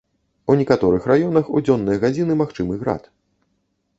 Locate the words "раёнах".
1.11-1.51